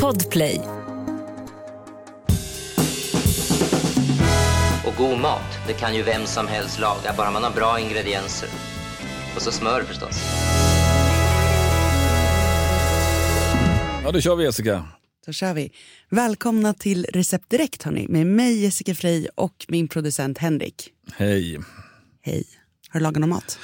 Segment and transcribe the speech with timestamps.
[0.00, 0.60] Podplay.
[4.86, 8.48] Och god mat, det kan ju vem som helst laga, bara man har bra ingredienser.
[9.36, 10.22] Och så smör förstås.
[14.04, 14.84] Ja, då kör vi Jessica.
[15.26, 15.72] Då kör vi.
[16.10, 20.88] Välkomna till Recept Direkt hörni, med mig Jessica Frey och min producent Henrik.
[21.14, 21.60] Hej.
[22.22, 22.44] Hej.
[22.88, 23.58] Har du lagat någon mat?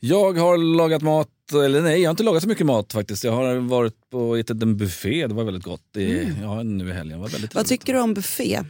[0.00, 3.24] Jag har lagat mat, eller nej, jag har inte lagat så mycket mat faktiskt.
[3.24, 5.82] Jag har varit på ätit en buffé, det var väldigt gott.
[5.90, 6.42] Det, Mm.
[6.42, 7.80] ja, nu i helgen, var väldigt Vad trevligt.
[7.82, 8.60] tycker du om buffé?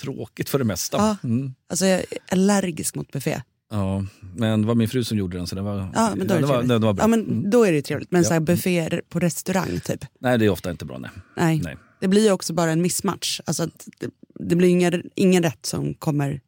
[0.00, 0.96] Tråkigt för det mesta.
[0.96, 1.16] Ja.
[1.28, 1.54] Mm.
[1.68, 3.42] Alltså jag är allergisk mot buffé.
[3.70, 4.04] Ja,
[4.36, 6.40] men det var min fru som gjorde den så det var, Ja, men då är
[6.40, 7.04] det, det, var, det, var bra.
[7.04, 7.50] Ja, men Mm.
[7.50, 8.10] då är det trevligt.
[8.10, 8.28] Men Ja.
[8.28, 10.04] så här bufféer på restaurang typ.
[10.20, 10.98] Nej, det är ofta inte bra.
[10.98, 11.10] Nej.
[11.36, 11.60] Nej.
[11.64, 11.76] Nej.
[12.00, 13.40] Det blir ju också bara en missmatch.
[13.46, 13.66] Alltså
[13.98, 16.40] det, det blir ingen, ingen rätt som kommer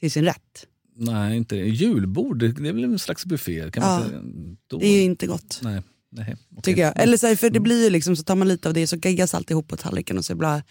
[0.00, 0.66] till sin rätt.
[0.96, 1.60] Nej, inte det.
[1.66, 3.70] Julbord, det det är väl en slags buffé?
[3.70, 3.98] Kan Ja.
[3.98, 4.76] man inte?
[4.76, 5.60] Det är ju inte gott.
[5.62, 6.36] Nej, nej.
[6.50, 6.62] okej.
[6.62, 6.92] Tycker jag.
[7.02, 8.96] Eller så här, för det blir ju liksom, så tar man lite av det så
[8.96, 10.62] geggas alltihop på tallriken och så blir det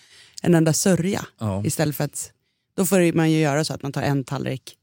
[0.41, 1.25] en enda sörja.
[1.39, 1.65] Ja.
[1.65, 2.31] Istället för att,
[2.77, 4.75] då får man ju göra så att man tar en tallrik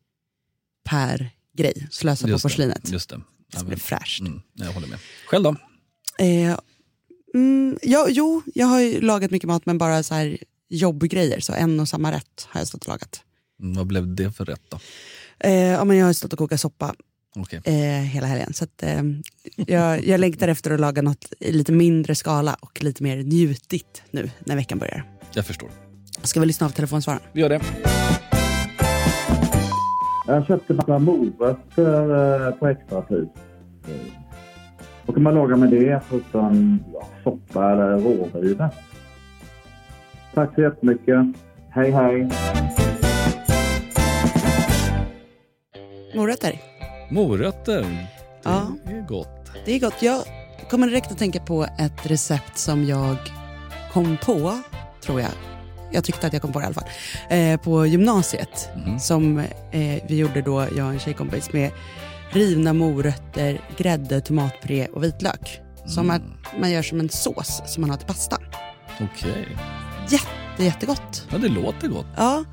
[0.84, 2.91] per grej, slösa på det, porslinet.
[2.92, 3.20] Just det.
[3.52, 4.20] Så det blir men, fräscht.
[4.20, 4.98] mm, jag håller med.
[5.27, 5.56] Själv då?
[6.25, 6.58] Eh,
[7.34, 11.41] mm, ja, jo, jag har ju lagat mycket mat men bara så här jobbgrejer.
[11.41, 13.23] Så en och samma rätt har jag stått och lagat.
[13.61, 14.80] Mm, vad blev det för rätt då?
[15.41, 16.94] Eh, ja, men jag har stått och kokat soppa
[17.36, 17.61] Okej.
[17.64, 18.53] eh, hela helgen.
[18.53, 19.03] Så att, eh,
[19.56, 24.03] jag, jag längtar efter att laga något i lite mindre skala och lite mer njutigt
[24.11, 25.05] nu när veckan börjar.
[25.33, 25.69] Jag förstår.
[26.22, 27.22] Ska vi lyssna av telefonsvararen?
[27.33, 27.61] Vi gör det.
[30.27, 33.28] Jag köpte massa morötter eh, på extrapris.
[35.06, 38.70] Vad kan man laga med det förutom ja, soppa eller rårive?
[40.34, 41.17] Tack så jättemycket.
[41.70, 42.28] Hej, hej.
[46.14, 46.61] Morötter.
[47.11, 48.06] Morötter, det
[48.42, 48.67] Ja.
[48.87, 49.51] är gott.
[49.64, 50.03] Det är gott.
[50.03, 50.23] Jag
[50.70, 53.17] kommer direkt att tänka på ett recept som jag
[53.92, 54.59] kom på,
[55.03, 55.31] tror jag.
[55.92, 56.89] Jag tyckte att jag kom på det i alla fall.
[57.31, 58.69] Eh, på gymnasiet.
[59.01, 61.70] Som eh, vi gjorde då, jag och en tjejkompis, med
[62.30, 65.61] rivna morötter, grädde, tomatpuré och vitlök.
[65.86, 66.23] Som att
[66.61, 68.36] man gör som en sås som man har till pasta.
[69.01, 69.47] Okej.
[70.58, 71.27] Jätte, jättegott.
[71.30, 72.07] Ja, det låter gott.
[72.17, 72.45] Ja,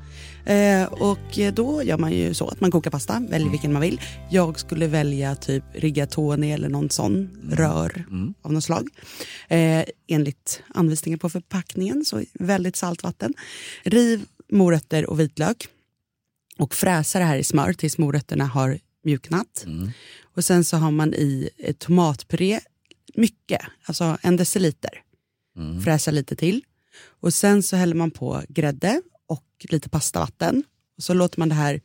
[0.52, 4.00] eh, och då gör man ju så att man kokar pasta, väljer vilken man vill.
[4.30, 8.04] Jag skulle välja typ rigatoni eller någon sån rör
[8.42, 8.88] av något slag.
[9.48, 13.34] Eh, enligt anvisningar på förpackningen, så väldigt saltvatten.
[13.82, 15.68] Riv morötter och vitlök
[16.58, 19.64] och fräsa det här i smör tills morötterna har mjuknat.
[20.34, 22.60] Och sen så har man i tomatpuré,
[23.14, 25.02] mycket, alltså en deciliter.
[25.84, 26.62] Fräsa lite till.
[27.20, 30.64] Och sen så häller man på grädde och lite pastavatten.
[30.96, 31.80] Och så låter man det här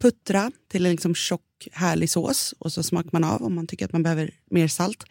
[0.00, 3.84] puttra till en liksom tjock härlig sås och så smakar man av om man tycker
[3.84, 5.04] att man behöver mer salt.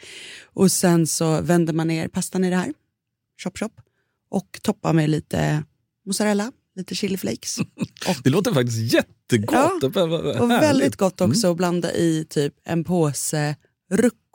[0.44, 2.74] Och sen så vänder man ner pastan i det här,
[3.44, 3.82] chop chop,
[4.30, 5.64] och toppar med lite
[6.06, 7.58] mozzarella, lite chiliflakes.
[8.24, 9.96] Det låter faktiskt jättegott.
[9.96, 13.56] Ja, Och väldigt gott också att blanda i typ en påse
[13.92, 14.27] rucola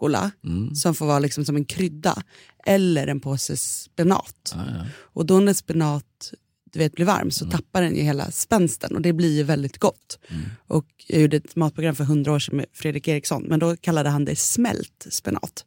[0.75, 2.23] som får vara liksom som en krydda
[2.67, 4.53] eller en påse spenat.
[4.55, 4.87] Ja, ja.
[4.97, 6.33] Och då när spenat
[6.73, 9.79] du vet, blir varm så tappar den ju hela spänsten och det blir ju väldigt
[9.79, 10.19] gott.
[10.67, 14.11] Och jag gjorde ett matprogram för hundra år sedan med Fredrik Eriksson men då kallade
[14.11, 15.65] han det smält spenat.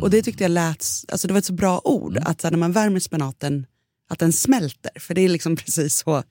[0.00, 2.50] Och det tyckte jag lät, alltså det var ett så bra ord att så här,
[2.52, 3.66] när man värmer spenaten
[4.08, 6.22] att den smälter för det är liksom precis så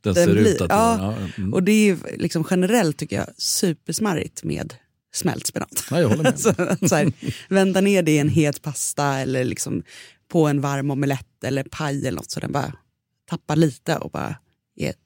[0.00, 0.54] Den den ser blir.
[0.54, 1.54] ut att ja, ja, mm.
[1.54, 4.74] Och det är liksom generellt tycker jag supersmarrigt med
[5.14, 5.84] smält spenat.
[5.90, 6.40] Ja, jag håller med.
[6.40, 6.54] så,
[6.88, 7.12] så här,
[7.48, 9.82] vända ner det i en het pasta eller liksom
[10.28, 12.72] på en varm omelett eller paj eller något så den bara
[13.30, 14.36] tappar lite och bara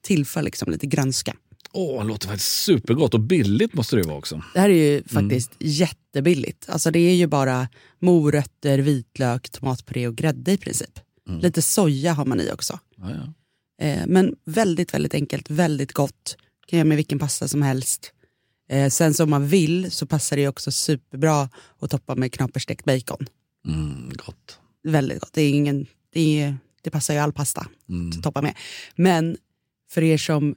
[0.02, 1.36] tillför liksom lite grönska.
[1.72, 4.42] Åh, det låter faktiskt supergott och billigt måste det ju vara också.
[4.54, 6.68] Det här är ju faktiskt jättebilligt.
[6.68, 7.68] Alltså det är ju bara
[7.98, 11.00] morötter, vitlök, tomatpuré och grädde i princip.
[11.40, 12.78] Lite soja har man i också.
[12.96, 13.34] Ja, ja.
[13.86, 16.36] Eh, men väldigt, väldigt enkelt, väldigt gott.
[16.66, 18.12] Kan göra med vilken pasta som helst.
[18.68, 21.48] Eh, sen så om man vill så passar det också superbra
[21.80, 23.26] att toppa med knaperstekt bacon.
[23.66, 24.58] Mm, gott.
[24.82, 25.32] Väldigt gott.
[25.32, 27.60] Det, är ingen, det, är, det passar ju all pasta
[28.16, 28.54] att toppa med.
[28.96, 29.36] Men
[29.90, 30.54] för er som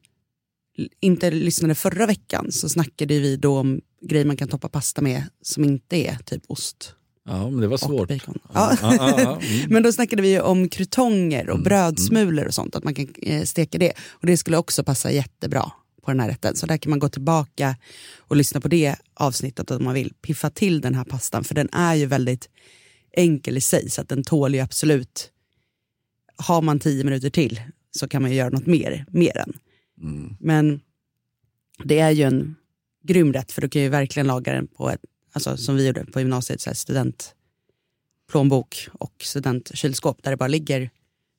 [1.02, 5.24] inte lyssnade förra veckan så snackade vi då om grejer man kan toppa pasta med
[5.42, 8.08] som inte är typ ost Ja, men det var svårt.
[8.08, 8.40] bacon.
[8.54, 8.96] Ja, Ja.
[8.96, 9.70] ja, ja, mm.
[9.74, 13.78] Men då snackade vi om krutonger och brödsmulor och sånt, att man kan eh, steka
[13.78, 13.94] det.
[14.10, 16.56] Och det skulle också passa jättebra på den här rätten.
[16.56, 17.76] Så där kan man gå tillbaka
[18.20, 21.44] och lyssna på det avsnittet om man vill piffa till den här pastan.
[21.44, 22.50] För den är ju väldigt
[23.14, 25.32] enkel i sig, så att den tål ju absolut...
[26.36, 27.62] Har man tio minuter till
[27.92, 29.54] så kan man ju göra något mer med den.
[30.40, 30.82] Men
[31.84, 32.56] det är ju en
[33.04, 35.00] grym rätt, för du kan ju verkligen laga den på ett,
[35.34, 37.14] alltså som vi gjorde på gymnasiet, så här
[38.32, 40.90] plånbok och studentkylskåp där det bara ligger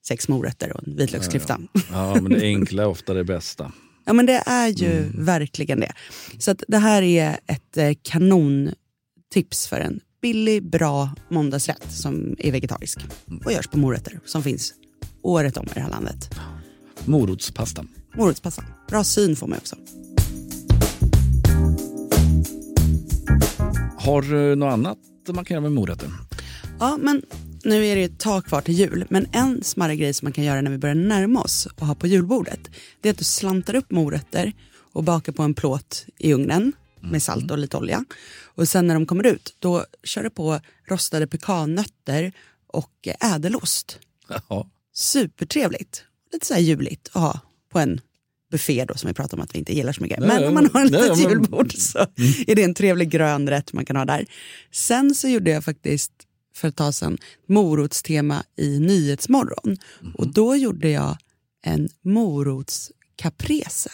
[0.06, 1.60] sex morötter och en vitlöksklyfta.
[1.90, 3.72] Ja, men det enkla är ofta det bästa.
[4.04, 5.92] Ja men det är ju verkligen det.
[6.38, 12.52] Så att det här är ett eh, kanontips för en billig, bra måndagsrätt som är
[12.52, 12.98] vegetarisk
[13.44, 14.74] och görs på morötter som finns
[15.22, 16.34] året om i det här landet.
[17.04, 17.84] Morotspasta.
[18.14, 18.64] Morotspasta.
[18.88, 19.76] Bra syn får man också.
[23.98, 24.98] Har du något annat
[25.28, 26.10] man kan göra med morötter?
[26.78, 27.22] Ja, men
[27.64, 30.44] nu är det ett tag kvar till jul, men en smarrig grej som man kan
[30.44, 32.70] göra när vi börjar närma oss och ha på julbordet,
[33.00, 34.52] det är att du slantar upp morötter
[34.92, 38.04] och bakar på en plåt i ugnen med salt och lite olja.
[38.54, 42.32] Och sen när de kommer ut, då kör du på rostade pekannötter
[42.66, 43.98] och ädelost.
[44.28, 44.70] Ja.
[44.94, 46.04] Supertrevligt.
[46.32, 47.40] Lite så här juligt att ha
[47.72, 48.00] på en
[48.50, 50.18] buffé då som vi pratar om att vi inte gillar så mycket.
[50.18, 51.98] Nej, men om man har ett litet julbord så
[52.46, 54.26] är det en trevlig grön rätt man kan ha där.
[54.72, 56.12] Sen så gjorde jag faktiskt
[56.54, 59.76] för ett tag sedan morotstema i Nyhetsmorgon.
[60.00, 60.14] Mhm.
[60.14, 61.16] Och då gjorde jag
[61.64, 63.90] en morotscaprese.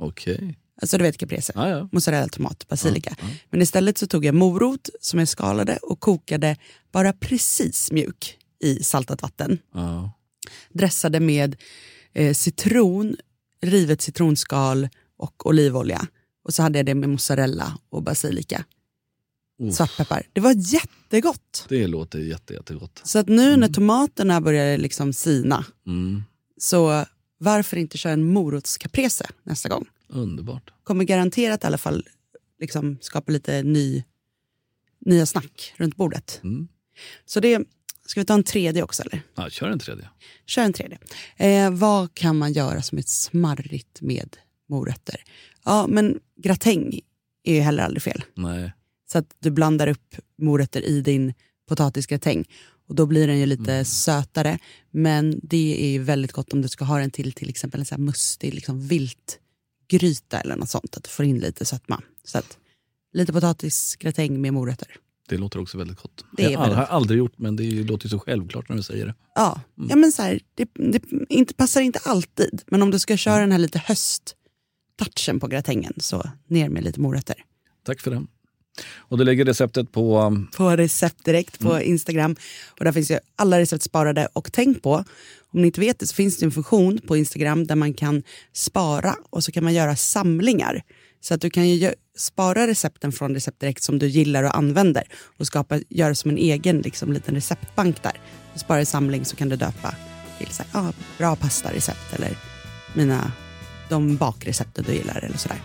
[0.00, 0.58] Okej.
[0.82, 1.88] Alltså du vet caprese, Ja, ja.
[1.92, 3.16] mozzarella, tomat, basilika.
[3.50, 6.56] Men istället så tog jag morot som jag skalade och kokade
[6.92, 9.58] bara precis mjuk i saltat vatten
[10.72, 11.56] dressade med
[12.12, 13.16] eh, citron,
[13.62, 16.06] rivet citronskal och olivolja.
[16.44, 18.64] Och så hade jag det med mozzarella och basilika.
[19.58, 19.74] Uff.
[19.74, 20.22] Svartpeppar.
[20.32, 21.66] Det var jättegott.
[21.68, 23.00] Det låter jätte, jättegott.
[23.04, 26.22] Så att nu när tomaterna börjar liksom sina, Mm.
[26.58, 27.04] så
[27.38, 29.86] varför inte köra en morotscaprese nästa gång?
[30.08, 30.70] Underbart.
[30.84, 32.06] Kommer garanterat i alla fall
[32.60, 34.04] liksom skapa lite ny,
[35.06, 36.40] nya snack runt bordet.
[36.44, 36.68] Mm.
[37.26, 37.60] Så det,
[38.06, 39.22] ska vi ta en tredje också eller?
[39.34, 40.08] Ja, kör en tredje.
[40.46, 40.98] Kör en tredje.
[41.36, 44.36] Eh, vad kan man göra som är smarrigt med
[44.68, 45.24] morötter?
[45.64, 47.00] Ja, men gratäng
[47.44, 48.24] är ju heller aldrig fel.
[48.34, 48.72] Nej.
[49.12, 51.34] Så att du blandar upp morötter i din
[51.68, 52.44] potatisgratäng.
[52.88, 53.84] Och då blir den ju lite Mm.
[53.84, 54.58] sötare.
[54.90, 57.86] Men det är ju väldigt gott om du ska ha den till till exempel en
[57.86, 60.96] så här mustig liksom viltgryta eller något sånt.
[60.96, 62.02] Att du får in lite sötma.
[62.24, 62.58] Så att
[63.12, 64.88] lite potatisgratäng med morötter.
[65.28, 66.24] Det låter också väldigt gott.
[66.36, 68.82] Det är jag väldigt har aldrig gjort men det låter ju så självklart när du
[68.82, 69.14] säger det.
[69.34, 69.90] Ja, Mm.
[69.90, 72.62] ja men så här, det, det inte, passar inte alltid.
[72.66, 73.18] Men om du ska Mm.
[73.18, 77.36] köra den här lite hösttouchen på gratängen så ner med lite morötter.
[77.84, 78.26] Tack för det.
[78.96, 80.18] Och du lägger receptet på...
[80.18, 81.82] um, På recept direkt på Mm.
[81.88, 82.36] Instagram.
[82.78, 84.28] Och där finns ju alla recept sparade.
[84.32, 84.94] Och tänk på,
[85.52, 88.22] om ni inte vet det så finns det en funktion på Instagram där man kan
[88.52, 90.82] spara och så kan man göra samlingar.
[91.20, 95.02] Så att du kan ju spara recepten från recept direkt som du gillar och använder
[95.38, 98.20] och skapa, göra som en egen liksom, liten receptbank där.
[98.54, 99.94] Du sparar i samling så kan du döpa
[100.38, 102.36] till så här, ah, bra pastarecept eller
[102.94, 103.32] mina,
[103.88, 105.58] de bakrecepten du gillar eller sådär.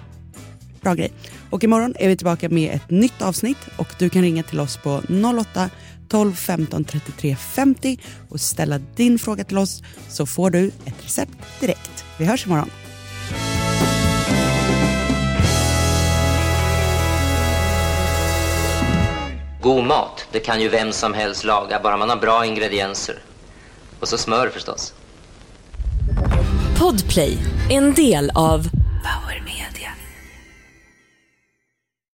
[0.84, 1.14] Bra grej.
[1.50, 4.78] Och imorgon är vi tillbaka med ett nytt avsnitt och du kan ringa till oss
[4.78, 5.02] på
[5.40, 5.70] 08
[6.10, 8.00] 12 15 33 50
[8.30, 12.06] och ställa din fråga till oss så får du ett recept direkt.
[12.18, 12.70] Vi hörs imorgon.
[19.62, 23.16] God mat, det kan ju vem som helst laga, bara man har bra ingredienser.
[24.00, 24.94] Och så smör förstås.
[26.80, 27.38] Podplay,
[27.70, 28.68] en del av